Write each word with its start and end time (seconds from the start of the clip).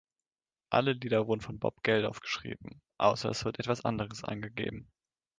Alle 0.71 0.93
Lieder 0.93 1.27
wurden 1.27 1.41
von 1.41 1.59
Bob 1.59 1.83
Geldof 1.83 2.21
geschrieben, 2.21 2.81
außer 2.97 3.29
es 3.29 3.45
wird 3.45 3.59
etwas 3.59 3.85
anderes 3.85 4.23
angegeben. 4.23 4.89